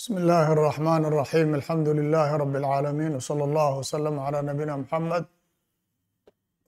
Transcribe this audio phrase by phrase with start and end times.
[0.00, 5.24] بسم الله الرحمن الرحيم الحمد لله رب العالمين وصلى الله وسلم على نبينا محمد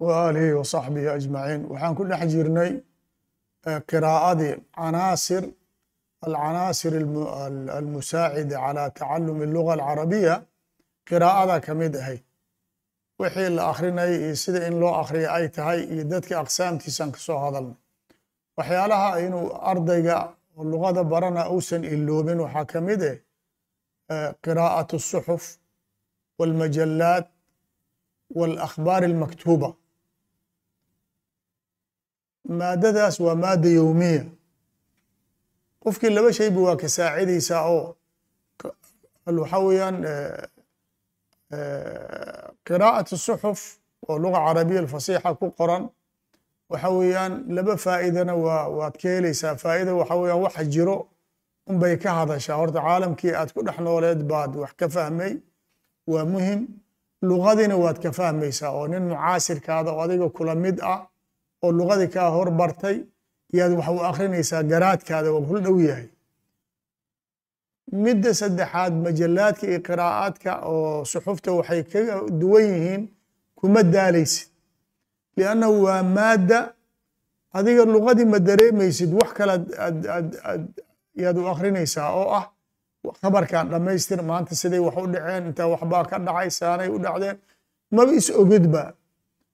[0.00, 2.70] وآله وصحبه أجمعين waxaan ku dhex jirnay
[3.90, 5.42] qراءadii canaasir
[6.26, 6.92] alcanaasir
[7.78, 10.34] almusaacida calى tacalum اللغة الcarabiya
[11.10, 12.22] qراءada ka mid ahayd
[13.20, 17.38] wixii la akrinayay iyo sida in loo akriya ay tahay iyo dadka aqsaamtiisan ka soo
[17.44, 17.76] hadalnay
[18.58, 20.16] waxyaalaha inuu ardayga
[20.58, 23.16] oo luqada barana uusan iloobin waxaa ka mid eh
[24.44, 25.42] qراءaة الصحف
[26.38, 27.26] والmajalaat
[28.38, 29.68] والأkhbaar الmaktuba
[32.58, 34.24] maadadaas waa maada yowmiya
[35.82, 37.84] qofkii laba shayba waa ka saacidaysaa oo
[39.40, 39.96] waxa weeyaan
[42.68, 43.60] qراءaة الصحف
[44.08, 45.82] oo luga carabiya alfasixa ku qoran
[46.73, 50.97] waxa weeyaan laba faa'idana waa waad ka helaysaa faa'ida waxa weeyaan waxa jiro
[51.69, 52.55] unbay ka hadashaa.
[52.61, 55.33] Horta caalamkii aad ku dhex nooleed baad wax ka fahmay.
[56.11, 56.61] Waa muhiim.
[57.29, 60.99] Lugadina waad ka fahmaysaa oo nin mucaasirkaada oo adiga kula mid ah
[61.63, 62.97] oo lugadii kaa hor bartay
[63.57, 66.07] yaad wax u akrinaysaa garaadkaada waa kula dhow yahay.
[68.03, 71.99] Midda saddexaad majalaadka iyo qiraa'aadka oo suxufta waxay ka
[72.41, 73.01] duwan yihiin
[73.59, 74.47] kuma daalaysid
[75.37, 76.59] liannahu waa maadda
[77.57, 79.53] adiga lugadii ma dareemaysid wax kale
[81.21, 82.45] yaad u akrinaysaa oo ah
[83.21, 87.37] khabarkan dhammaystir maanta siday wax u dhaceen intaa waxbaa ka dhacay saanay u dhacdeen.
[87.95, 88.83] Maba is ogidba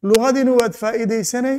[0.09, 1.57] lugadina waad faa'iidaysanay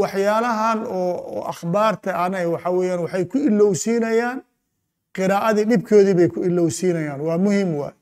[0.00, 4.38] waxyaalahan oo akhbaarta ana waxa weeyaan waxay ku ilowsiinayaan
[5.16, 7.20] qiraa'adii dhibkoodii bay ku ilowsiinayaan.
[7.26, 7.94] Waa muhiim waay.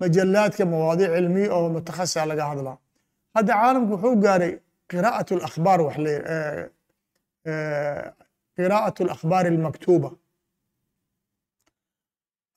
[0.00, 2.76] Majalaadka mawaadiic cilmiya oo mutakhasisa laga hadlaa
[3.34, 4.52] hadda caalamku wuxuu gaaray
[4.90, 6.14] qiraa'at alakhbaar wax le
[8.56, 10.10] qiraa'at alakhbaari almaktuuba.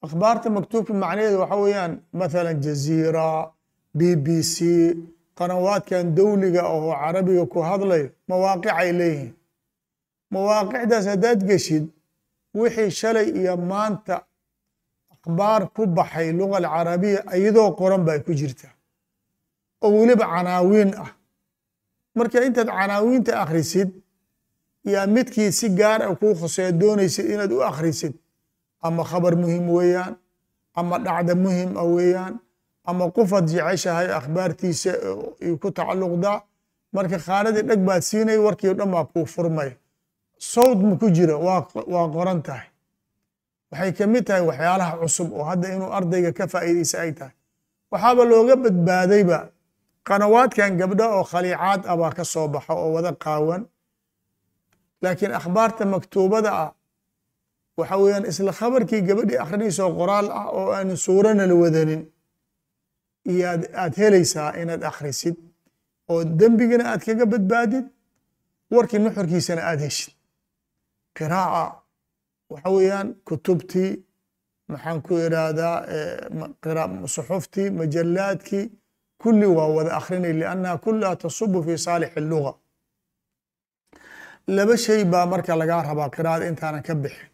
[0.05, 3.28] Akhbaarta maktuubka macnaheedu waxa weeyaan mathalan jaziira
[3.97, 4.55] b b c
[5.38, 9.34] qanawaadkan dowliga oo carabiga ku hadlayo mawaaqicay leeyihiin.
[10.34, 11.84] Mawaaqicdaas haddaad geshid
[12.59, 14.16] wixii shalay iyo maanta
[15.13, 18.73] akhbaar ku baxay luga alcarabiya iyadoo qoran bay ku jirtaa
[19.86, 21.09] oo weliba canaawiin ah.
[22.18, 23.90] Marka intaad canaawiinta akhrisid
[24.94, 28.14] yaa midkii si gaar a kuu khoseeya doonaysid inaad u akhrisid
[28.88, 30.14] ama khabar muhiim weeyaan
[30.80, 32.34] ama dhacda muhiim a weeyaan
[32.90, 34.91] ama qofaad jeceshahay akhbaartiisa
[35.62, 36.38] ku tacalluqdaa
[36.96, 39.72] marka khaanadii dheg baad siinay warkii o dhan baa kuu furmay.
[40.52, 42.68] Sawd ma ku jira waa qoran tahay.
[43.72, 47.34] Waxay ka mid tahay waxyaalaha cusub oo hadda inuu ardayga ka faa'iidaysa ay tahay.
[47.91, 49.38] Waxaaba looga badbaadayba
[50.07, 53.62] qanawaadkan gabdha oo khaliicaad ah baa ka soo baxa oo wada qaawan.
[55.03, 56.69] Laakiin akhbaarta maktuubada ah
[57.79, 62.01] waxa weeyaan isla khabarkii gabadhii akhrinaysa oo qoraal ah oo aan suurana la wadanin
[63.31, 63.45] iyo
[63.84, 65.35] aad helaysaa inaad akhrisid
[66.11, 67.85] oo dembigana aad kaga badbaadid
[68.73, 70.13] warkii nuxurkiisana aad heshid.
[71.17, 71.63] Qiraa'a
[72.51, 73.91] waxa weeyaan kutubtii
[74.72, 75.78] maxaan ku irahdaa
[77.16, 78.66] suxuftii majalaadkii
[79.22, 82.52] kulli waa wada akhrinay liannaha kullaha tasubu fi saalix alluga
[84.56, 87.30] laba shay baa marka lagaa rabaa qiraa'ada intaanan ka bixin.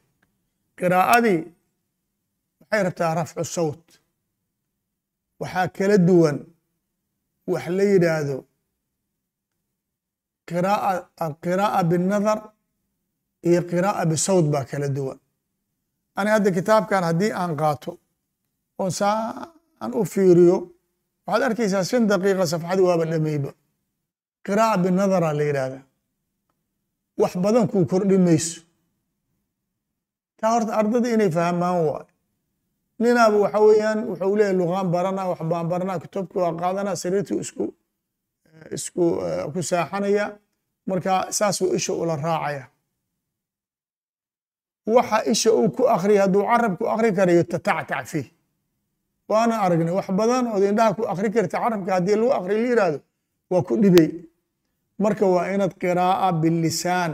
[0.80, 1.40] Qiraa'adii
[2.62, 3.84] waxay rabtaa rafcu sawt.
[5.42, 6.38] Waxaa kala duwan
[7.52, 8.38] wax la yidhaahdo
[11.44, 12.40] qiraa'a binadar
[13.50, 15.20] iyo qiraa'a bisawt baa kala duwan.
[16.18, 17.92] Ani hadda kitaabkan haddii aan qaato
[18.82, 20.58] oon saan u fiiriyo
[21.28, 23.52] waxaad arkaysaa shan daqiiqa safxadii waaba dhameyba
[24.46, 25.84] qiraa'a binadara la yidhaahdaa
[27.22, 28.60] wax badan kuu kordhi mayso
[30.40, 32.08] taa horta ardada inay fahmaan waayo
[33.02, 37.66] ninaaba waxa weeyaan wuxuu leeyahy luqaan baranaa wax baan baranaa kutubka waa qaadanaa sariirtuu isku
[38.78, 39.04] isku
[39.54, 40.26] ku saaxanaya
[40.90, 42.64] marka saasuu isha ula raacaya
[44.96, 48.28] waxa isha uu ku akriya hadduu carab ku akri karayo tatactac fiih
[49.32, 53.00] waana aragnay wax badan ood indhaha ku akri karta carabka haddii lagu akri la yihahdo
[53.52, 54.10] waa ku dhibay.
[55.04, 57.12] Marka waa inaad qiraa'a bilisaan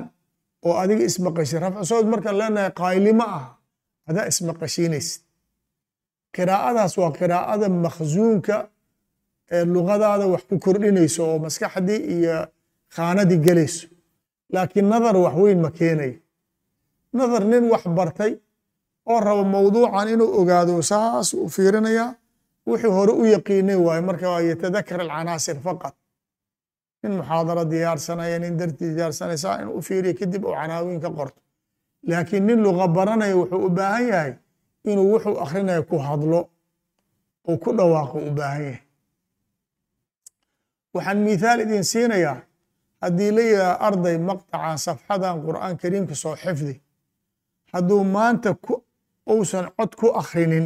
[0.66, 3.46] oo adiga ismaqashid rafcu sawd markaan leenahay qaylimo ah
[4.10, 5.22] adaa ismaqashiinaysid
[6.36, 8.56] qiraa'adaas waa qiraa'ada makhsuunka
[9.56, 12.38] ee lugadaada wax ku kordhinayso oo maskaxdii iyo
[12.96, 13.86] khaanadii gelayso
[14.54, 16.16] laakiin nadar wax weyn ma keenayo
[17.18, 18.32] nadar nin wax bartay
[19.12, 22.10] oo rabo mawduucan inuu ogaado saas u fiirinayaa
[22.68, 25.96] wixii hore u yaqiinay waayo marka waa yatadakar alcanaasir faqat.
[27.04, 31.40] Nin muxaadaro diyaarsanaya nin dartii diyaarsanaysaa inuu u fiiriyo kadib oo canaawiin ka qorto.
[32.10, 34.34] Laakiin nin luqa baranaya wuxuu u baahan yahay
[34.90, 36.40] inuu wuxuu akrinaya ku hadlo
[37.50, 38.80] oo ku dhawaaqo u baahan yahay.
[40.96, 42.38] Waxaan mithaal idin siinayaa
[43.02, 46.76] haddii la yidhaha arday maqطacan safxadan qur'aan kariimka soo xifdi
[47.74, 48.50] hadduu maanta
[49.30, 50.66] uusan cod ku akrinin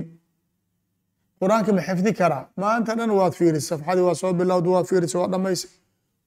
[1.42, 2.50] qur'aanka ma xifdi karaa?
[2.58, 5.70] Maanta dhan waad fiirisay safxadii waa soo bilowda waa fiirisay waa dhamaysay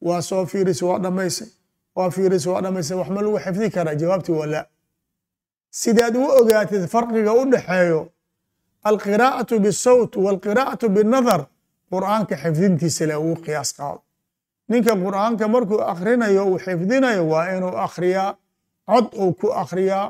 [0.07, 1.49] waa soo fiirisay waa dhamaysay
[1.97, 3.95] waa fiirisay waa dhamaysay wax ma lagu xifdi karaa?
[3.95, 4.61] Jawaabtii waa la
[5.71, 8.01] sidaad u ogaatid farqiga u dhexeeyo
[8.91, 11.41] alqiraa'atu bisawt walqiraa'atu binadar
[11.93, 14.01] qur'aanka xifdintiisa le ugu qiyaas qaado
[14.69, 18.31] ninka qur'aanka markuu akrinayo uu xifdinayo waa inuu akriyaa
[18.91, 20.07] cod uu ku akriyaa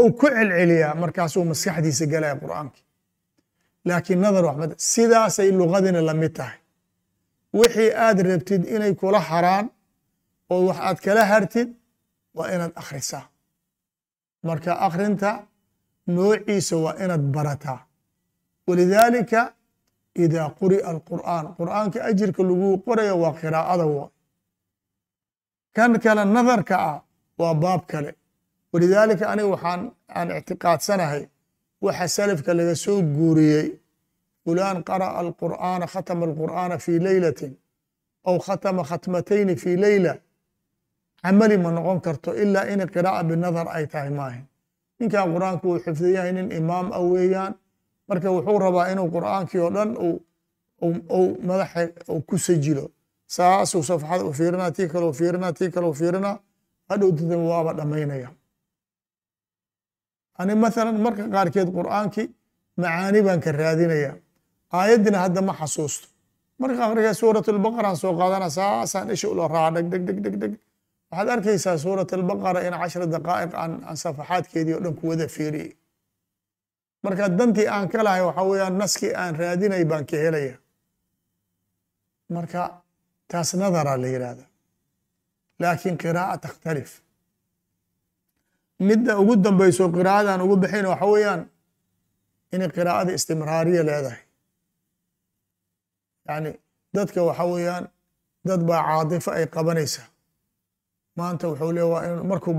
[0.00, 2.80] ou ku celceliyaa markaasuu maskaxdiisa galaya qur'aanki
[3.88, 6.58] laakiin nadar waxmad sidaasay lugadina la mid tahay.
[7.58, 9.66] Wixii aad rabtid inay kula haraan
[10.52, 11.68] oo wax aad kala hartid
[12.36, 13.24] waa inaad akhrisaa.
[14.48, 15.30] Marka akhrinta
[16.14, 17.80] noociisa waa inaad barataa.
[18.66, 19.40] Walidaalika
[20.24, 24.04] idaa quri'a alqur'aan qur'aanka ajirka lagu qorayo waa qiraa'ada wa
[25.76, 26.98] kan kale nadarka ah
[27.40, 28.10] waa baab kale
[28.72, 29.80] walidaalika aniga waxaan
[30.18, 31.22] aan ictiqaadsanahay
[31.84, 33.68] waxa salafka laga soo guuriyey.
[34.44, 37.52] Fulaan qara'a alqur'aana khatama alqur'aana fi leylatin
[38.28, 40.12] aw khatama khatmatayni fi leyla
[41.22, 44.44] camali ma noqon karto ilaa in qiraa'a binadar ay tahay maahan.
[44.98, 47.52] Ninkan qur'aanka uu xifdiyahay nin imaam ah weeyaan.
[48.08, 49.90] Marka wuxuu rabaa inuu qur'aankii oo dhan
[50.82, 51.80] uu madaxa
[52.28, 52.84] ku sajilo.
[53.34, 56.36] Saasuu safxada u fiirinaa tii kale u fiirinaa tii kale u fiirinaa
[56.88, 58.28] hadhow dadaba waaba dhammaynaya
[60.42, 62.26] ani mathalan marka qaarkeed qur'aankii
[62.82, 64.12] macaani baan ka raadinaya.
[64.78, 66.06] Aayaddina hadda ma xasuusto.
[66.62, 70.52] Marka aqriga suurat albaqaraan soo qaadana saasaan isha ula raaca dheg dheg dheg dheg
[71.10, 75.70] waxaad arkaysaa suurat albaqara in cashra daqaa'iq aan aan safaxaadkeedii oo dhan ku wada fiiriyey
[77.04, 80.54] marka dantii aan ka lahay waxa weeyaan naskii aan raadinay baan ka helaya.
[82.34, 82.62] Marka
[83.28, 84.44] taas nadara la yidhahda
[85.60, 87.01] laakiin qiraa'a takhtalif
[88.88, 91.42] midda ugu dambayso qiraa'adaan ugu bixin waxa weeyaan
[92.54, 94.20] inay qiraa'ada istimraariya leedahay.
[96.28, 96.50] Yani
[96.94, 97.84] dadka waxa weeyaan
[98.48, 100.06] dad baa caadifo ay qabanaysaa
[101.18, 102.54] maanta wuxuu le waa in markuu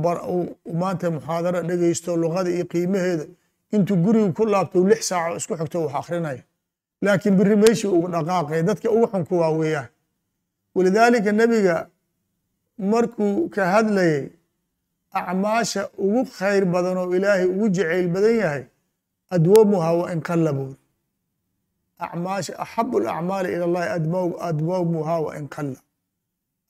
[0.81, 3.25] maanta muxaadaro dhegeysto luqada iyo qiimaheeda
[3.75, 6.43] intuu guriga ku laabto lix saaco isku xigto wax akrinaya
[7.05, 9.87] laakiin biri meeshii ugu dhaqaaqaya dadka ugu xun kuwaa weeyaan.
[10.75, 11.75] Walidaalika nebiga
[12.91, 14.23] markuu ka hadlayay
[15.19, 18.63] acmaasha ugu khayr badan oo ilaahay ugu jacayl badan yahay
[19.35, 20.77] adwamuha wa in qalla buuri
[22.05, 23.89] acmaasha axabu alacmaali ila allahi
[24.49, 25.79] adwamuha wa in qalla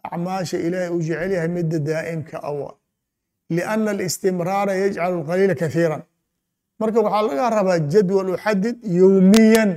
[0.07, 2.69] acmaasha ilaahay uu jecel yahay midda daa'imka awa.
[3.55, 6.01] Lianna alistimraara yajcalu alqaliila kathiiran.
[6.79, 9.71] Marka waxaa laga rabaa jadwal uxadid yowmiyan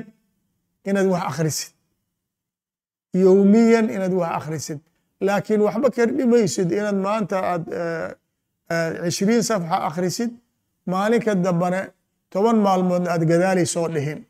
[0.89, 1.71] inaad wax akhrisid.
[3.25, 4.79] Yowmiyan inaad wax akhrisid.
[5.27, 7.65] Laakiin waxba kardhimaysid inaad maanta aad
[9.05, 10.31] cishriin safxa akhrisid
[10.93, 11.81] maalinka dambane
[12.33, 14.21] toban maalmoodna aad gadaali soo dhihin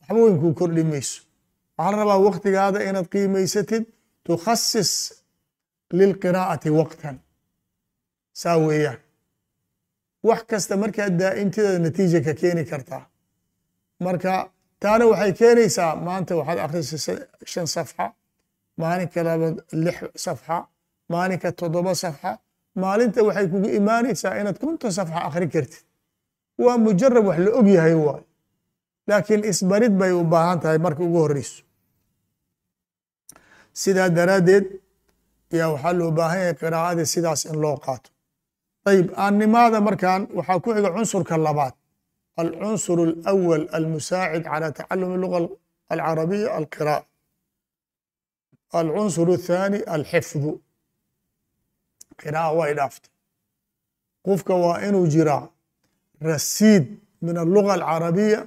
[0.00, 1.18] waxba weyn kuu kordhi mayso
[1.78, 3.84] waxaa la rabaa waktigaada inaad qiimaysatid
[4.26, 4.90] tukhasis
[5.98, 7.16] lilqiraa'ati waqtan
[8.40, 9.00] saa weeyaan
[10.28, 13.02] wax kasta markaad daa'imtidaada natiija ka keeni kartaa
[14.06, 14.32] marka
[14.82, 17.16] taana waxay keenaysaa maanta waxaad akhrisay
[17.52, 18.04] shan safxa
[18.80, 19.48] maalinka laba
[19.84, 20.56] lix safxa
[21.12, 22.30] maalinka toddoba safxa
[22.82, 25.84] maalinta waxay kugu imaanaysaa inaad konton safxa akhri kartid.
[26.64, 28.22] Waa mujarab wax la og yahay waay
[29.08, 31.58] laakiin isbarid bay u baahan tahay marka ugu horeyso
[33.80, 34.64] sidaa daraaddeed
[35.54, 38.08] ayaa waxaa loo baahan yahay qiraa'adii sidaas in loo qaato.
[38.90, 41.74] Ayib aannimaada markan waxaa ku xiga cunsurka labaad.
[42.42, 42.98] Alcunsur
[43.30, 45.38] alawal almusaacid cala tacalumi luga
[45.92, 47.04] alcarabiya alqiraa'a.
[48.80, 50.50] Alcunsur athani alxifdu
[52.20, 53.10] qiraa'a way dhaaftay
[54.26, 55.44] qofka waa inuu jiraa
[56.28, 56.84] rasiid
[57.26, 58.40] min alluga alcarabiya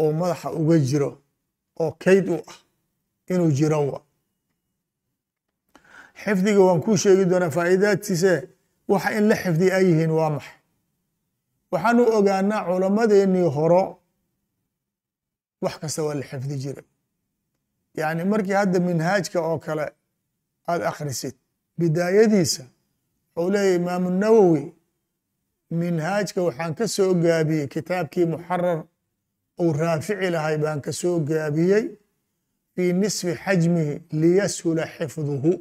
[0.00, 1.10] oo madaxa uga jiro
[1.82, 2.56] oo kayd u ah.
[3.32, 3.98] Inuu jiro wa
[6.22, 8.32] xifdiga waan kuu sheegi doonaa faa'iidaadtiise
[8.92, 10.56] waxa in la xifdi ay yihiin waa maxay?
[11.72, 13.82] Waxaanu ogaanaa culammadeennii horo
[15.64, 16.86] wax kasta waa la xifdi jiray.
[17.98, 19.86] Yacni markii hadda minhaajka oo kale
[20.70, 21.34] aada akhrisid
[21.78, 22.64] bidaayadiisa.
[23.36, 24.64] Ou leeyahy imaamu nawowi
[25.70, 28.84] minhaajka waxaan ka soo gaabiyey kitaabkii muxarar
[29.60, 31.84] uu raafici lahay baan ka soo gaabiyey
[32.74, 35.52] fii nisfi xajmihi liyashula xifduhu.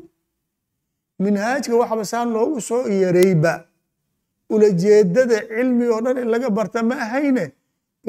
[1.20, 3.54] Minhaajka waxba saan loogu soo yareyba
[4.50, 7.46] ulajeedada cilmi oo dhan in laga barta ma ahayne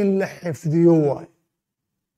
[0.01, 1.29] in la xifdiyo waayo.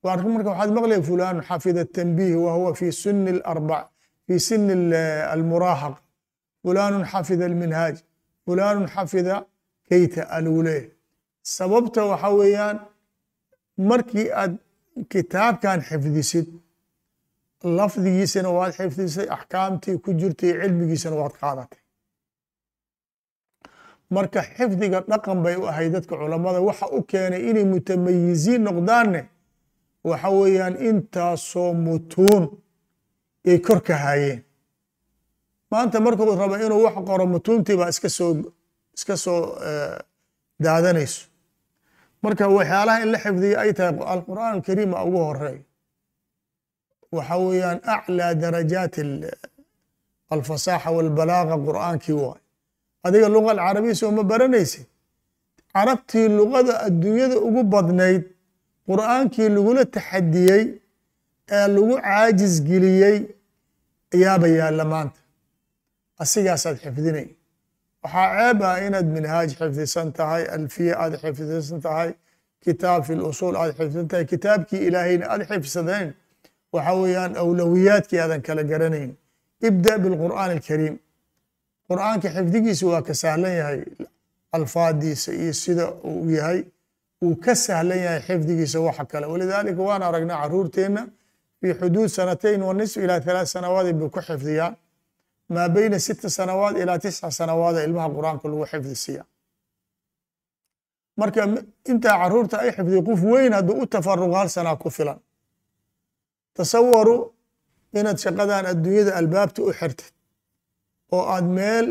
[0.04, 3.84] Marka waxaad maqlaya fulaanu xafida tanbiih wa huwa fii sunni alarbac.
[4.27, 4.67] في سن
[5.33, 6.01] المراهقة
[6.67, 7.95] fulan xafida الminhاج
[8.45, 9.45] fulan xafida
[9.89, 10.77] keyta alule
[11.43, 12.77] sababta waxa weeyaan
[13.89, 14.53] markii aad
[15.11, 16.47] kitaabkan xifdisid
[17.77, 21.81] lafdigiisana waad xifdisay axkaamtii ku jirtay cilmigiisana waad qaadatay
[24.15, 29.21] marka xifdiga dhaqan bay u ahay dadka culamada waxa u keenay inay mutamayiziin noqdaanne
[30.09, 32.43] waxa weeyaan intaasoo mutuun
[33.48, 33.94] ay kor ka
[35.70, 38.30] maanta markuu rabo inuu wax qoro mutuuntii baa iska soo
[38.96, 39.40] iska soo
[40.64, 41.22] daadanayso.
[42.22, 45.58] Marka waxyaalaha in la xifdiyo ay tahay alqur'aan alkariima ugu horeey
[47.16, 48.94] waxa weeyaan aclىa darajaat
[50.34, 52.40] alfasaaxa walbalaaga qur'aankii waay.
[53.06, 54.86] Adiga luga soo ma baranaysid
[55.74, 58.22] carabtii luqada adduunyada ugu badnayd
[58.88, 60.62] qur'aankii lagula taxadiyey
[61.50, 63.18] ee lagu caajis geliyey
[64.14, 65.20] ayaaba yaalla maanta.
[66.22, 67.28] Asigaasaad xifdinay.
[68.02, 72.10] Waxaa ceeb ah inaad minhaaj xifdisan tahay alfiya aad xifdisan tahay
[72.64, 76.08] kitaab fi lusuul aad xifdisan tahay kitaabkii ilaahayna aad xifsadayn
[76.74, 79.10] waxa weeyaan awlawiyaadkii aadan kala garanayn.
[79.68, 80.96] Ibda bilqur'aan alkariim.
[81.88, 83.80] Qur'aanka xifdigiisa waa ka sahlan yahay.
[84.56, 86.60] Alfaadiisa iyo sida uu yahay
[87.24, 89.26] uu ka sahlan yahay xifdigiisa waxa kale.
[89.32, 91.02] Walidaalika waan aragnaa caruurteenna
[91.64, 94.74] fi xuduud sanatayn wa nisf ilaa thalaat sanawaad bay ku xifdiyaan
[95.54, 99.22] maa beyna sita sanawaad ilaa tisca sanawaada ilmaha qur'aanka lagu xifdisiya
[101.20, 101.40] marka
[101.92, 105.18] intaa carruurta ay xifdiya qof weyn hadduu u tafaruq hal sanaa ku filan
[106.56, 107.16] tasawaru
[107.98, 110.12] inaad shaqadan adduunyada albaabta u xirtid
[111.16, 111.86] oo aad meel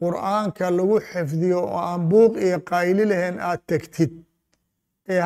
[0.00, 4.12] qur'aanka lagu xifdiyo oo aan buuq iyo qayli lahayn aad tegtid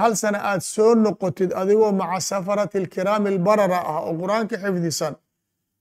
[0.03, 5.15] hal sana aad soo noqotid adigoo maca safarati alkiraami albarara ah oo qur'aanka xifdisan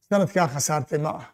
[0.10, 1.27] sanadkaa khasaartay ma ah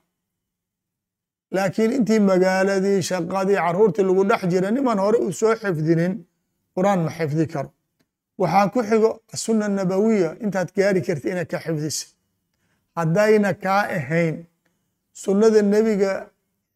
[1.55, 6.13] laakiin intii magaaladii shaqadii caruurtii lagu dhex jira niman hore u soo xifdinin
[6.75, 7.69] qur'aan ma xifdi karo.
[8.41, 12.09] Waxaa ku xigo asuna nabawiya intaad gaari karti inaad ka xifdisid
[12.97, 14.35] haddayna kaa ahayn
[15.23, 16.11] sunnada nebiga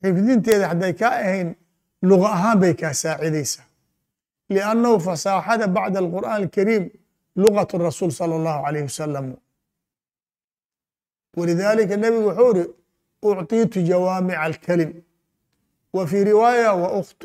[0.03, 1.47] xifdinteeda hadday kaa ahayn
[2.09, 3.65] luqa ahaan bay kaa saacidaysaa
[4.54, 6.84] liannahu fasaaxada bacda alqur'aan alkariim
[7.42, 9.26] lugat rasuul sala allahu alayh wasalam
[11.38, 12.64] walidaalika nebigu wuxuu iri
[13.30, 14.90] ucطiitu jawaamica alkalim
[15.96, 16.70] wa fii riwaaya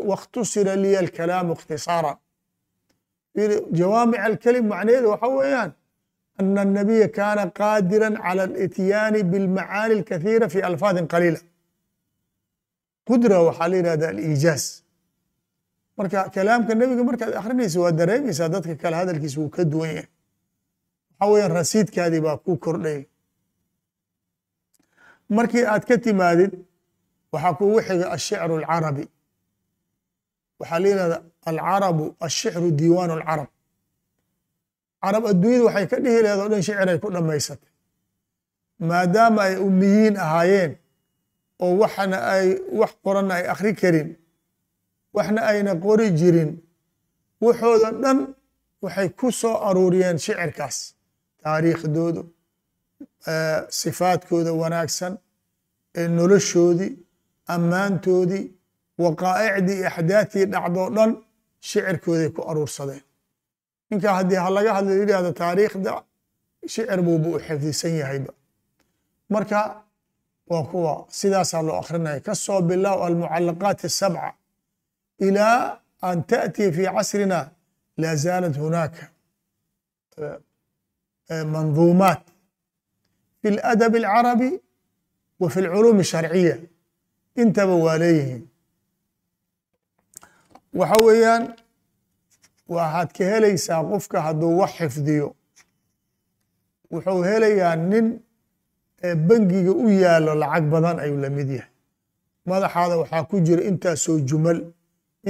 [0.10, 2.14] waاkhtusira liya alkalaamu ikhtisaara
[3.80, 5.72] jawaamic alkalim macnaheedu waxa weeyaan
[6.40, 11.40] ana الnabiya kaana qaadira calى اlityaani biاlmacaani اlkathiira fi alfaadin qaliila
[13.10, 14.64] qudra waxaa la yihahda aliijaaz
[15.99, 20.09] marka kalaamka nebiga markaad akrinaysa waa dareemaysaa dadka kale hadalkiisa wuu ka duwan yahay.
[21.19, 23.01] Waxa weeyaan rasiidkaadii baa ku kordhay.
[25.37, 26.53] Markii aad ka timaadid
[27.33, 29.05] waxaa kugu xiga ashicru alcarabi.
[30.61, 31.19] Waxaa la yihahda
[31.51, 33.49] alcarabu ashicru diiwaan alcarab.
[35.03, 37.71] Carab adduunyada waxay ka dhihi laheed o dhan shiciray ku dhammaysatay.
[38.89, 40.73] Maadaama ay umiyiin ahaayeen
[41.65, 42.47] oo waxna ay
[42.81, 44.09] wax qoranna ay akhri karin
[45.17, 46.51] waxna ayna qori jirin.
[47.45, 48.19] Waxooda dhan
[48.85, 50.77] waxay ku soo aruuriyeen shicirkaas
[51.43, 52.23] taariikhdooda
[53.81, 55.13] sifaadkooda wanaagsan
[56.19, 56.93] noloshoodii
[57.55, 58.45] ammaantoodii
[59.03, 61.11] waqaa'icdii axdaadtii dhacdoo dhan
[61.69, 63.03] shicirkooday ku aruursadeen.
[63.91, 65.93] Ninkaa haddii ha laga hadla yidhahdo taariikhda
[66.75, 68.33] shicir buuba u xifdisan yahayba.
[69.35, 69.59] Marka
[70.51, 74.29] waa kuwa sidaasaa loo akrinaya ka soo bilow almucalaqaat الsabca
[75.28, 75.58] ilaa
[76.10, 77.40] an taأtiya fi casrina
[78.02, 79.04] laa zaalat hunaaka
[81.54, 82.22] manduumaat
[83.42, 84.52] fi اladab اlcarabi
[85.42, 86.56] wa fi اlculuum الsharciya
[87.42, 88.44] intaba waa leeyihiin
[90.80, 91.44] waxa weeyaan
[92.76, 95.28] waxaad ka helaysaa qofka hadduu wax xifdiyo
[96.94, 98.06] wuxuu helayaa nin
[99.28, 101.70] bangiga u yaalo lacag badan ayuu la mid yahay
[102.50, 104.60] madaxaada waxaa ku jira intaasoo jumal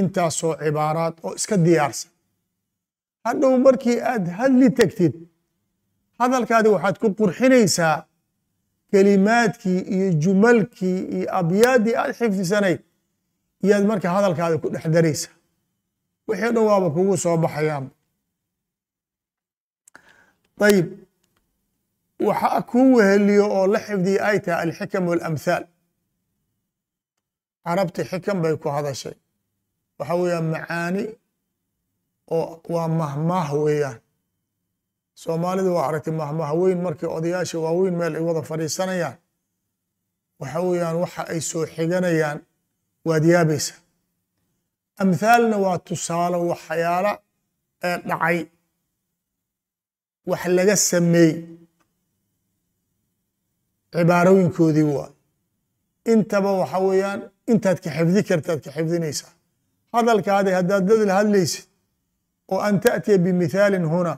[0.01, 2.11] intaasoo cibaaraad oo iska diyaarsan.
[3.25, 5.15] Hadhow markii aad hadli tegtid
[6.21, 7.97] hadalkaadi waxaad ku qurxinaysaa
[8.93, 12.81] kelimaadkii iyo jumalkii iyo abyaaddii aad xifdisanayd
[13.65, 15.35] iyaad marka hadalkaada ku dhex daraysaa.
[16.29, 17.87] Wixii dhan waaba kugu soo baxayaan.
[20.67, 20.87] Ayib
[22.29, 25.65] waxa kuu weheliyo oo la xifdiya ay tahay alxikam walamhaal
[27.65, 29.15] carabti xikam bay ku hadashay
[29.99, 31.03] waxa weeyaan macaani
[32.37, 33.99] oo waa mahmaah weeyaan.
[35.23, 39.17] Soomaalidu waa aragtay mahmaah weyn markii odayaasha waaweyn meel ay wada fadhiisanayaan.
[40.41, 42.39] Waxa weeyaan waxa ay soo xiganayaan
[43.09, 43.75] waad yaabaysa
[45.03, 47.13] amthaalna waa tusaalo waxyaala
[47.89, 48.39] ee dhacay.
[50.31, 51.33] Wax laga sameey
[53.93, 55.11] cibaarooyinkoodii waa.
[56.13, 57.21] Intaba waxa weeyaan
[57.53, 59.33] intaad ka xifdi kartaad ka xifdinaysaa
[59.97, 61.65] hadalkaadi haddaad dadil hadlaysid
[62.53, 64.13] oo an taأtiya bimithaalin huna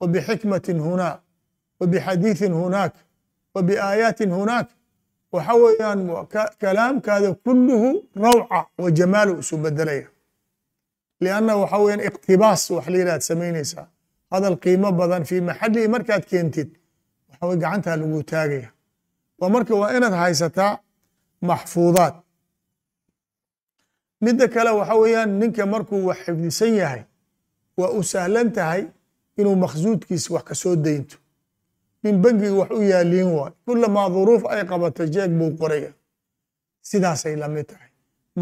[0.00, 1.08] wa bixikmatin huna
[1.80, 2.94] wa bixadiithin hunaak
[3.54, 4.68] wa biaayaatin hunaak
[5.32, 6.00] waxa weeyaan
[6.62, 7.88] kalaamkaada kulluhu
[8.24, 10.06] rawca wa jamaalu isu bedelaya.
[11.20, 13.86] Lianna waxa weeyaan iqtibaas wax la yidhahad samaynaysaa.
[14.32, 16.68] Hadal qiimo badan fii maxalihi markaad keentid
[17.30, 18.70] waxa weye gacantaa lagu taagaya.
[19.54, 20.72] Marka waa inaad haysataa
[21.48, 22.14] maxfuudaad
[24.25, 27.03] midda kale waxa weeyaan ninka markuu wax xifdisan yahay
[27.79, 28.83] waa u sahlan tahay
[29.39, 31.17] inuu makhsuudkiisa wax ka soo daynto
[32.03, 35.91] nin bangiga wax u yaaliin waayo kulamaa duruuf ay qabato jeeg buu qoraya
[36.89, 37.89] sidaasay la mid tahay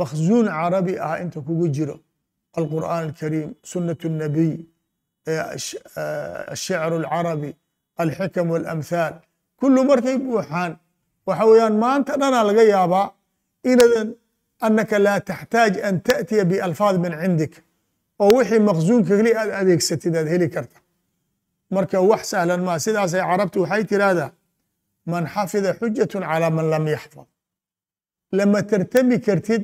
[0.02, 1.96] makhsuun carabi ah inta kugu jiro
[2.60, 4.54] alqur'aan alkariim sunnat الnabiy
[6.54, 7.50] ashicr اlcarabi
[8.04, 9.14] alxikam walamhaal
[9.60, 10.72] kullu markay buuxaan
[11.28, 13.08] waxa weeyaan maanta dhanaa laga yaabaa
[13.72, 14.08] inadan
[14.61, 17.53] anaka laa taxtaaj an taأtiya bialfaad min cindik
[18.23, 20.79] oo wixii maqsuunka keli aad adeegsatid aad heli karta
[21.75, 24.31] marka wax sahlan maa sidaasay carabtu waxay tiraahdaa
[25.13, 27.27] man xafida xujatu calaa man lam yaxfad
[28.39, 29.63] lama tartami kartid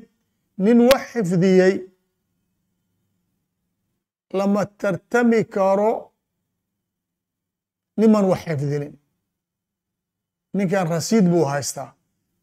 [0.64, 1.74] nin wax xifdiyey
[4.38, 5.92] lama tartami karo
[8.00, 8.94] niman wax xifdinin
[10.56, 11.90] ninkan rasiid buu haystaa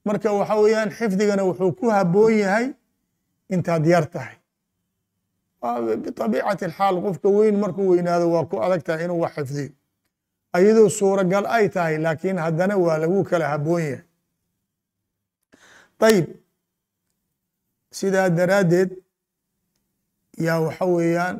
[0.10, 2.66] marka waxa weeyaan xifdigana wuxuu ku haboon yahay
[3.54, 4.36] intaad yar tahay.
[6.04, 9.72] Biطabiicati اlxaal qofka weyn markuu weynaado waa ku adag tahay inuu wax xifdiyo
[10.58, 14.04] ayadoo suuragal ay tahay laakiin haddana waa lagu kala haboon yahay.
[16.08, 16.28] Ayib
[18.00, 18.90] sidaa daraaddeed
[20.46, 21.36] yaa waxa weeyaan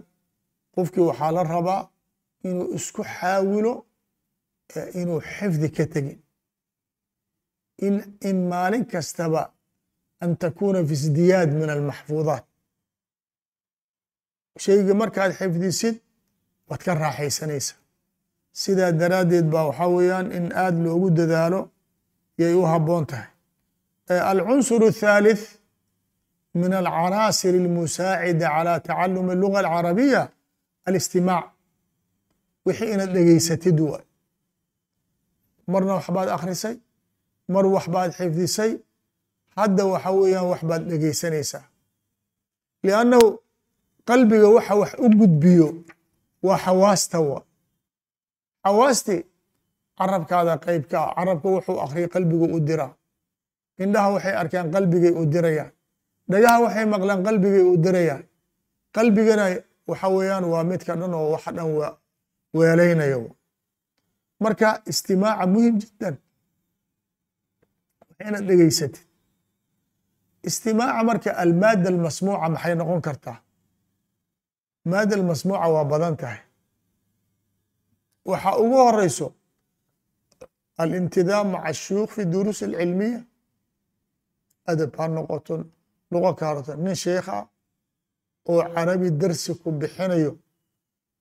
[0.76, 1.82] qofkii waxaa la rabaa
[2.48, 3.74] inuu isku xaawilo
[5.02, 6.20] inuu xifdi ka tegin
[8.29, 9.43] in maalin kastaba
[10.23, 12.45] an takuna fi isdiyaad min almaxfuudaat
[14.65, 15.97] shayga markaad xifdisid
[16.69, 17.75] waad ka raaxaysanaysa
[18.63, 21.61] sidaa daraaddeed baa waxaa weeyaan in aad loogu dadaalo
[22.41, 23.29] yay u habboon tahay
[24.33, 25.45] alcunsur الthalith
[26.63, 30.23] min alcanaasir اlmusaacida calى tacalumi اluga alcarabiya
[30.89, 31.47] alistimaac
[32.67, 34.05] wixii inaad dhegeysatid waay
[35.73, 36.77] marna waxbaad akhrisay
[37.54, 38.72] Mar waxbaad xifdisay
[39.58, 41.64] hadda waxa weeyaan waxbaad dhegeysanaysaa
[42.86, 43.28] liannahu
[44.10, 45.68] qalbiga waxa wax u gudbiyo
[46.46, 47.40] waa xawaasta wa.
[48.66, 49.16] Xawaasti
[49.98, 51.12] carabkaada qeybka ah.
[51.18, 52.92] Carabka wuxuu akriya qalbigu u diraa
[53.84, 55.72] indhaha waxay arkaan qalbigay u dirayaan.
[56.32, 58.24] Dhagaha waxay maqlaan qalbigay u dirayaan.
[58.96, 59.46] Qalbigana
[59.90, 61.68] waxa weeyaan waa midka dhan oo wax dhan
[62.58, 63.20] weelaynayo.
[64.44, 66.16] Marka istimaaca muhiim jiddan
[68.28, 69.04] inaad dhegeysatid
[70.50, 73.38] istimaaca marka almaada almasmuuca maxay noqon kartaa?
[74.90, 76.40] Maada almasmuuca waa badan tahay.
[78.30, 79.28] Waxaa ugu horeyso
[80.82, 83.20] alintidaam maca ashuyuukh fi duruus alcilmiya.
[84.72, 85.54] Adab ha noqoto
[86.12, 87.38] luqa ka horto nin sheikha
[88.52, 90.32] oo carabi darsi ku bixinayo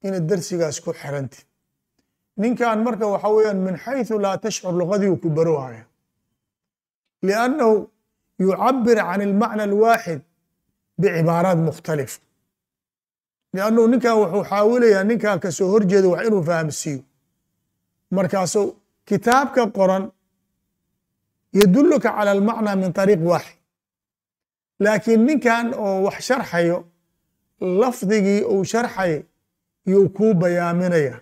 [0.07, 1.45] inaad darsigaas ku xirantid
[2.41, 5.85] ninkan marka waxa weeyaan min xayثu laa tashcur luqadii uu ku barowhaya
[7.27, 7.75] liannahu
[8.41, 10.21] yucabir can almacna alwaaxid
[11.01, 12.21] bicibaaraat mukhtalifa
[13.55, 17.03] liannahu ninkan wuxuu xaawilayaa ninkan ka soo horjeeda wax inuu fahamsiiyo
[18.17, 18.67] markaasuu
[19.09, 20.05] kitaabka qoran
[21.61, 23.57] yaduluka cala almacna min طariiq waaxid
[24.85, 26.79] laakiin ninkan oo wax sharxayo
[27.81, 29.13] lafdigii uu sharxay
[29.93, 31.17] yuu kuu bayaaminaya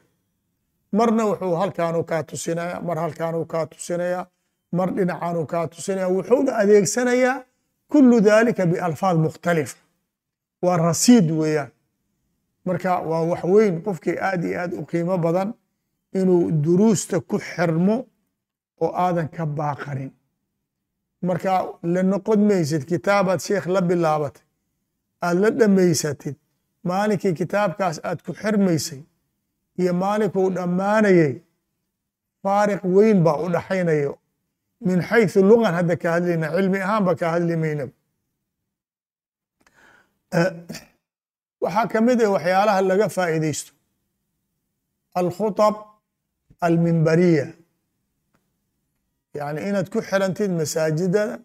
[0.97, 4.21] marna wuxuu halkaanuu kaa tusinaya mar halkaanuu kaa tusinaya
[4.73, 7.45] mar dhinacaanuu kaa tusinaya wuxuuna adeegsanayaa
[7.91, 9.79] kulu dalika bialfaad mukhtalifa
[10.63, 11.71] waa rasiid weeyaan.
[12.65, 15.55] Marka waa wax weyn qofkii aad iyo aad u qiimo badan
[16.15, 17.97] inuu duruusta ku xirmo
[18.81, 20.11] oo aadan ka baaqanin.
[21.23, 21.53] Marka
[21.83, 24.43] la noqon maysid kitaabaad sheekh la bilaabatay
[25.27, 26.37] aad la dhammaysatid
[26.89, 29.01] maalinkii kitaabkaas aad ku xirmaysay
[29.81, 31.35] iyo maalinkuu dhammaanayay
[32.43, 34.13] faariq weyn baa u dhaxaynayo
[34.81, 37.93] min xayثu lugan hadda ka hadlayna cilmi ahaanba ka hadli maynaba
[41.63, 43.71] waxaa ka mid ah waxyaalaha laga faa'iidaysto
[45.21, 45.75] alkhuطab
[46.67, 47.47] almimbariya
[49.39, 51.39] yani inaad ku xirantid masaajidada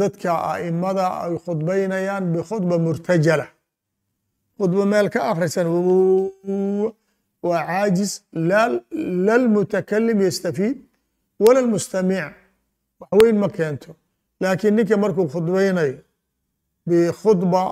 [0.00, 3.46] dadka a'imada ay khudbaynayaan bikhudba murtajala
[4.58, 5.66] khudba meel ka akhrisan
[7.48, 8.12] waa caajis
[9.28, 10.76] la lmutakalim yastafiid
[11.44, 12.41] wala lmustamic
[13.02, 13.90] wax weyn ma keento.
[14.42, 15.98] Laakiin ninka markuu khudbaynayo
[16.88, 17.62] bikhudba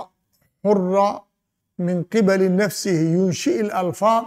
[0.65, 1.09] xura
[1.87, 4.25] min qibali nafsihi yunshi اlalfaad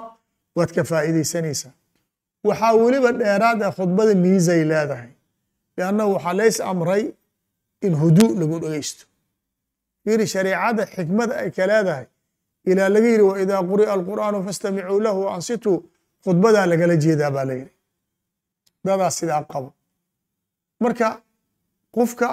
[0.57, 1.73] waad ka faa'iidaysanaysaa.
[2.47, 5.11] Waxaa weliba dheeraad ah khudbada miisay leedahay
[5.77, 7.03] liannahu waxaa lays amray
[7.85, 9.03] in huduu lagu dhegeysto
[10.03, 12.05] fiiri shareicada xikmada ay ka leedahay
[12.69, 15.77] ilaa laga yidhi waidaa quri'a alqur'aanu fastamicuu lahu ansituu
[16.25, 17.73] khudbadaa lagala jeedaa baa la yidhi.
[18.85, 19.69] Dadaas sidaa qabo
[20.83, 21.07] marka
[21.95, 22.27] qofka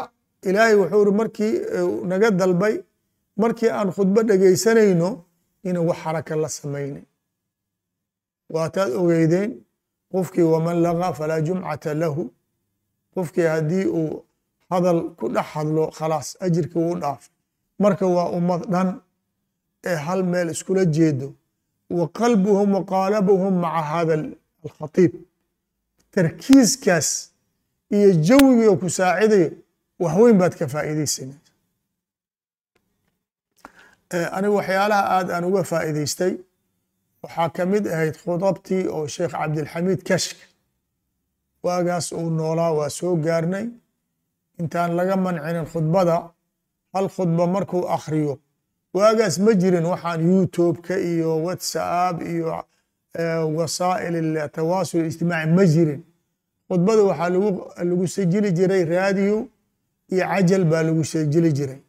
[0.49, 1.53] ilaahay wuxuu iri markii
[2.11, 2.75] naga dalbay
[3.43, 5.09] markii aan khudbo dhegaysanayno
[5.69, 7.05] inaan wax xaraka la samaynin.
[8.55, 9.51] Waataad ogeydeen
[10.13, 12.23] qofkii waman lagaa falaa jumcata lahu.
[13.15, 14.11] Qofkii haddii uu
[14.71, 17.33] hadal ku dhex hadlo khalaas ajirka wuu dhaafay.
[17.83, 18.89] Marka waa ummad dhan
[19.91, 21.29] ee hal meel iskula jeedo.
[21.99, 24.15] Wa qalbuhum wa qaalabuhum maca hada
[24.65, 25.13] alkhatiib.
[26.15, 27.09] Tarkiiskaas
[27.97, 29.49] iyo jawigii oo ku saacidayo
[30.03, 31.39] waxweyn baad ka faa'iidaysanaysa.
[34.37, 36.33] Anigu waxyaalaha aad aan uga faa'iidaystay
[37.23, 40.45] waxaa ka mid ahayd khudabtii oo sheekh cabdilxamiid kashka
[41.65, 43.67] waagaas uu noolaa waa soo gaarnay.
[44.61, 46.17] Intaan laga mancinin khudbada
[46.95, 48.35] hal khudba markuu akhriyo
[48.97, 52.49] waagaas ma jirin waxaan youtube-ka iyo whatsapp iyo
[53.59, 54.17] wasaa'il
[54.57, 56.01] tawaasul ijtimaaci ma jirin
[56.71, 57.31] khudbada waxaa
[57.91, 59.39] lagu sajili jiray raadiyo
[60.13, 61.81] iyo cajal baa lagu sajili jiray.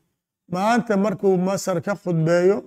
[0.53, 2.57] Maanta markuu masar ka khudbeeyo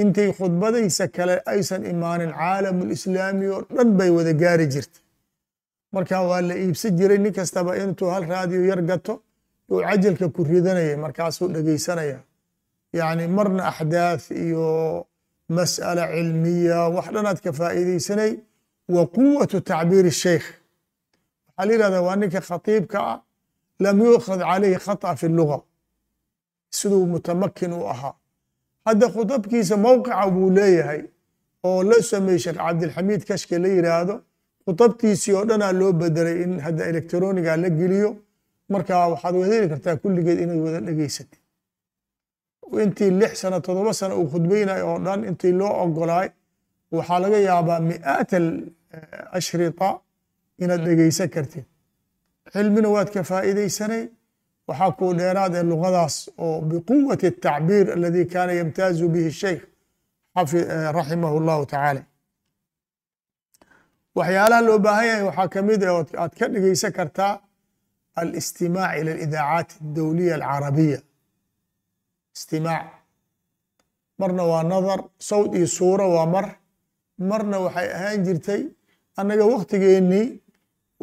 [0.00, 5.02] intay khudbadaysa kale aysan imaanin caalamulislaami oo dhan bay wada gaari jirtay.
[5.94, 9.14] Marka waa la iibsan jiray nin kastaba intuu hal raadiyo yar gato
[9.70, 12.18] uu cajalka ku ridanaya markaasuu dhegaysanaya
[12.98, 14.66] yacni marna axdaath iyo
[15.56, 18.32] mas'ala cilmiya wax dhanaad ka faa'iidaysanay
[18.94, 20.46] wa quwatu tacbiiri sheikh
[21.60, 23.18] waxaa la yihahdaa waa ninka khatiibka ah
[23.84, 25.58] lam yuukhad calayhi khata fi luga
[26.78, 28.14] siduu mutamakin u ahaa.
[28.86, 31.00] Hadda khutabkiisa mowqica buu leeyahay
[31.68, 34.14] oo la sameeyey sheekh cabdilxamiid kashke la yiraahdo
[34.64, 38.10] khutabtiisii oo dhanaa loo bedelay in hadda electroniga la geliyo.
[38.72, 41.38] Marka waxaad wadaeli kartaa kulligeed inaad wada dhegeysatid
[42.84, 46.28] intii lix sano toddoba sano uu khudbaynayo oo dhan intii loo ogolaay
[46.96, 48.30] waxaa laga yaabaa mi'aat
[49.38, 49.88] ashrita
[50.63, 51.65] inaad dhegeysan kartid
[52.53, 54.03] cilmina waad ka faa'iidaysanay
[54.69, 59.61] waxaa kuu dheeraad ee lugadaas oo biquwati الtacbiir aladi kaana yamtaazu bihi sheikh
[60.97, 62.01] raximah اllahu tacaala
[64.17, 67.33] waxyaalaha loo baahan yahay waxaa ka mid ah aad ka dhegeysan kartaa
[68.21, 70.99] alistimaac ila alidaacaat اdowliya alcarabiya
[72.37, 72.85] istimaac
[74.19, 76.45] marna waa nadar sawd iyo suura waa mar
[77.29, 78.61] marna waxay ahaan jirtay
[79.19, 80.27] annaga waktigeennii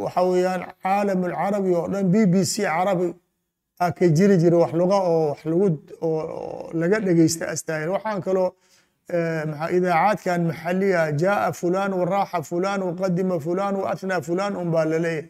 [0.03, 3.07] waxa weeyaan caalam alcarabi oo dhan b b c carabi
[3.83, 5.67] aa ka jiri jira wax luga oo wax lagu
[6.01, 8.49] oo laga dhegeysta astaahil waxaan kaloo
[9.77, 15.29] idaacaadkan maxaliya jaa fulan waraaxa fulan waqadima fulan waathnaa fulan un la leeyahay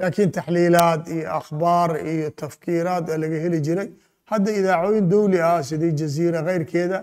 [0.00, 3.88] laakiin taxliilaad iyo akhbaar iyo tafkiiraad laga heli jiray.
[4.30, 6.98] Hadda idaacooyin dowli ah sidii jaziira keyrkeeda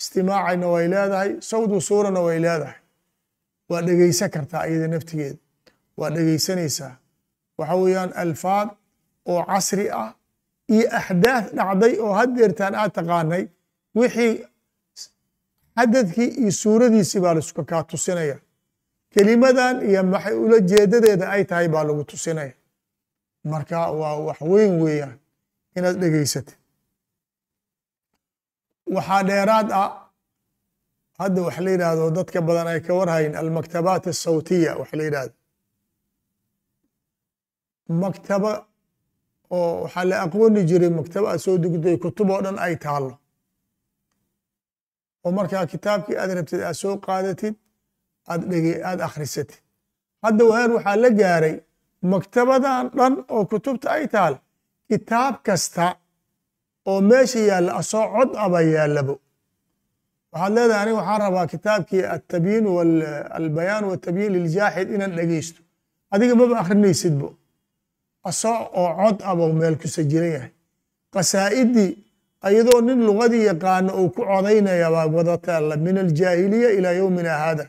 [0.00, 2.78] istimaacayna way leedahay sawdu suurana way leedahay.
[3.70, 5.38] Waa dhegeysan kartaa iyada naftigeeda
[5.98, 6.92] waa dhegeysanaysaa.
[7.58, 8.68] Waxa weeyaan alfaad
[9.32, 10.10] oo casri ah
[10.74, 13.44] iyo axdaath dhacday oo haddeertaan aad taqaanay
[13.98, 14.32] wixii
[15.76, 18.36] xadadkii iyo suuradiisii baa la isku kaa tusinaya.
[19.12, 22.52] Kelimadan iyo maxay ula jeedadeeda ay tahay baa lagu tusinaya.
[23.52, 25.18] Marka waa wax weyn weeyaan
[25.76, 26.56] inaad dhegeysatid.
[28.94, 29.90] Waxaa dheeraad ah
[31.18, 35.34] hadda wax la yidhaahdo dadka badan ay ka warhayn almaktabaat asawtiya wax la yidhahdo
[37.88, 38.52] maktaba
[39.50, 43.14] oo waxaa la aqooni jiray maktaba aad soo degday kutub oo dhan ay taallo
[45.24, 47.54] oo markaa kitaabkii aad rabtid aad soo qaadatid
[48.30, 49.58] aad dhege aad akhrisatid.
[50.24, 51.54] Hadda waheer waxaa la gaaray
[52.12, 54.34] maktabadan dhan oo kutubta ay taal
[54.88, 55.86] kitaab kasta
[56.90, 59.14] oo meesha yaalla asoo cod aba yaallabo.
[60.32, 62.66] Waxaad leedahay aniga waxaan rabaa kitaabkii altabyiin
[63.38, 65.60] albayaan watabyiin liljaaxid inaan dhegeysto
[66.14, 67.28] adiga maba akhrinaysidbo
[68.28, 70.52] asoo oo cod aba meel ku sajiran yahay
[71.14, 71.90] qasaa'idii
[72.46, 77.64] ayadoo nin lugadii yaqaano uu ku codaynaya baa wada taalla min aljaahiliya ilaa yowmina haada.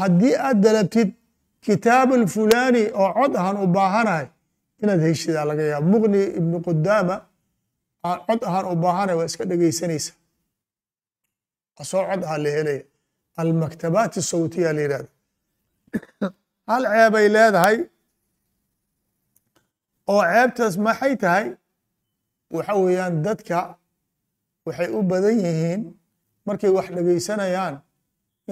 [0.00, 1.10] Haddii aad dalabtid
[1.66, 4.26] kitaab alfulaani oo cod ahaan u baahanahay
[4.82, 7.16] inaad heshidaa laga yaaba muqni ibnu qudaama
[8.08, 10.12] aan cod ahaan u baahanahay waa iska dhegaysanaysa
[11.82, 12.82] asoo cod ahaan la helaya.
[13.42, 15.08] Almaktabaat sawtiya la yidhahda
[16.70, 17.76] hal ceebay leedahay
[20.12, 21.46] oo ceebtaas maxay tahay?
[22.54, 23.58] Waxa weeyaan dadka
[24.66, 25.80] waxay u badan yihiin
[26.46, 27.74] markay wax dhegaysanayaan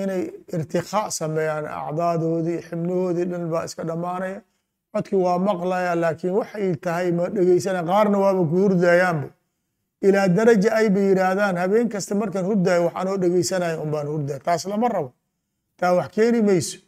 [0.02, 0.22] inay
[0.54, 4.38] irtiqaa sameeyaan acdaadoodii xibnahoodii dhan baa iska dhammaanaya
[4.92, 9.28] codkii waa maqlaya laakiin waxay tahay ma dhegaysanaya qaarna waaba ku hurdayaanba
[10.06, 14.88] ilaa daraja ayba yidhaahdaan habeen kasta markaan hurdayo waxaanoo dhegaysanaya un baan hurdaya taas lama
[14.94, 15.10] rabo.
[15.78, 16.78] Taa wax keeni mayso.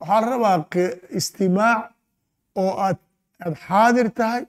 [0.00, 0.56] Waxaa la rabaa
[1.18, 1.80] istimaac
[2.62, 2.98] oo aad
[3.44, 4.42] aad xaadir tahay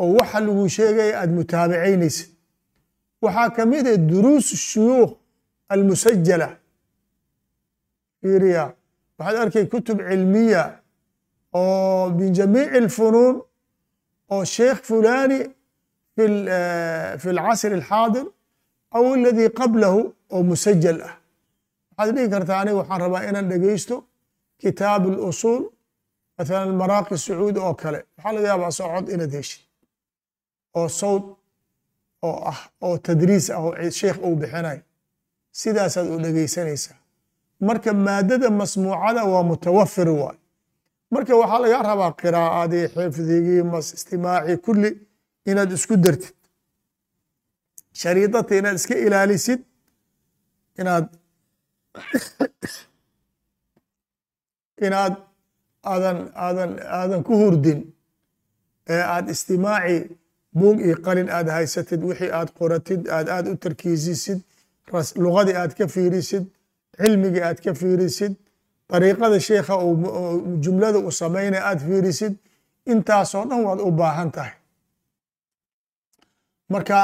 [0.00, 2.28] oo waxa lagu sheegaya aad mutaabicaynaysid
[3.24, 5.12] waxaa ka mid ah duruus shuyuukh
[5.74, 6.48] almusajala
[8.20, 8.64] fiiriya
[9.18, 10.62] waxaad arkay kutub cilmiya
[11.60, 13.36] oo min jamiici alfunuun
[14.34, 15.38] oo sheekh fulani
[16.14, 16.24] fi
[17.22, 18.26] fi alcasri alxaadir
[18.96, 20.00] aw aladii qablahu
[20.34, 21.14] oo musajal ah.
[21.96, 23.96] Waxaad dhihi kartaa aniga waxaan rabaa inaan dhegaysto
[24.62, 25.62] kitaab alusuul
[26.40, 29.62] mathalan maraaqi sacuud oo kale waxaa laga yaabaa soo cod inaad heshid
[30.78, 31.24] oo sawd
[32.26, 34.82] oo ah oo tadriis ah oo sheekh uu bixinayo
[35.60, 37.00] sidaasaad u dhegaysanaysaa
[37.60, 40.38] marka maadada masmuucada waa mutawafir waay.
[41.10, 44.90] Marka waxaa laga rabaa qiraa'adii xifdigii mas istimaacii kulli
[45.50, 46.36] inaad isku dartid.
[48.00, 49.60] Shariidata inaad iska ilaalisid
[50.80, 51.06] inaad
[54.86, 55.14] inaad
[55.92, 57.80] aadan aadan aadan ku hurdin.
[58.88, 59.96] Ee aad istimaaci
[60.58, 64.38] buug iyo qalin aad haysatid wixii aad qoratid aad aad u tarkiisisid
[65.24, 66.44] lugadii aad ka fiirisid
[67.00, 68.32] cilmigii aad ka fiirisid
[68.90, 69.74] dariiqada sheekha
[70.64, 72.34] jumlada u samaynaya aad fiirisid
[72.92, 74.54] intaasoo dhan waad u baahan tahay.
[76.72, 76.98] Marka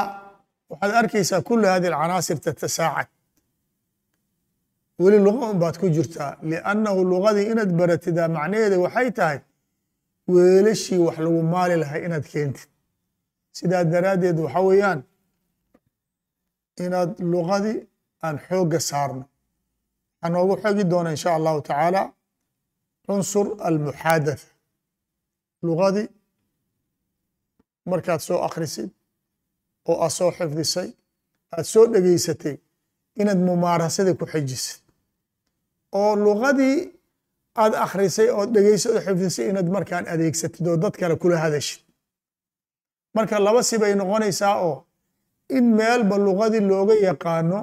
[0.69, 3.07] waxaad arkaysaa kulu hadi alcanaasir tatasaacad
[5.01, 9.39] weli luga un baad ku jirtaa liannahu lugadii inaad baratidaa macnaheeda waxay tahay
[10.33, 12.69] weelashii wax lagu maali lahay inaad keentid.
[13.57, 14.99] Sidaa daraaddeed waxa weeyaan
[16.85, 17.77] inaad lugadii
[18.25, 19.23] aan xoogga saarno.
[20.21, 22.01] Waxaa noogu xogi doona in sha allahu tacaala
[23.05, 24.47] cunsur almuxaadatha
[25.67, 26.07] lugadii
[27.91, 28.89] markaad soo akhrisid
[29.89, 30.89] oo aad soo xifdisay
[31.55, 32.55] aad soo dhegaysatay
[33.21, 34.81] inaad mumaarasadii ku xijisid
[36.01, 36.77] oo luqadii
[37.61, 41.81] aad akhrisay ood dhegeysay ood xifdisay inaad markaan adeegsatid oo dad kale kula hadashid
[43.15, 44.75] marka laba sibay noqonaysaa oo
[45.57, 47.59] in meelba luqadii looga yaqaano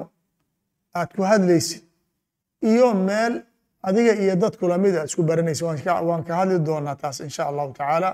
[0.99, 1.83] aad ku hadlaysid
[2.71, 3.33] iyo meel
[3.87, 5.63] adiga iyo dadkula mid aad isku baranaysa.
[6.09, 8.09] Waan ka hadli doonaa taas insha allahu tacaala.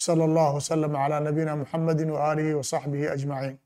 [0.00, 3.56] Wsala allahu wasalama calaa nabiyina muxamadi waaalihi wa saxbihi ajmaciin.